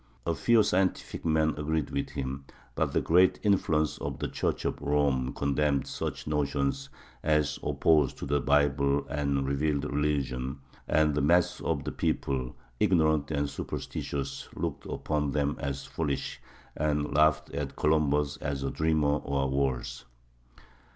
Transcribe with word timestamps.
A 0.25 0.33
few 0.33 0.63
scientific 0.63 1.23
men 1.25 1.49
agreed 1.59 1.91
with 1.91 2.09
him, 2.09 2.45
but 2.73 2.91
the 2.91 3.01
great 3.01 3.39
influence 3.43 3.99
of 3.99 4.17
the 4.17 4.27
Church 4.27 4.65
of 4.65 4.81
Rome 4.81 5.31
condemned 5.31 5.85
such 5.85 6.25
notions 6.25 6.89
as 7.21 7.59
opposed 7.61 8.17
to 8.17 8.25
the 8.25 8.41
Bible 8.41 9.05
and 9.11 9.45
revealed 9.45 9.85
religion; 9.85 10.57
and 10.87 11.13
the 11.13 11.21
mass 11.21 11.59
of 11.61 11.83
the 11.83 11.91
people, 11.91 12.55
ignorant 12.79 13.29
and 13.29 13.47
superstitious, 13.47 14.49
looked 14.55 14.87
upon 14.87 15.29
them 15.33 15.55
as 15.59 15.85
foolish, 15.85 16.41
and 16.75 17.13
laughed 17.13 17.51
at 17.51 17.75
Columbus 17.75 18.37
as 18.37 18.63
a 18.63 18.71
dreamer 18.71 19.17
or 19.19 19.51
worse. 19.51 20.05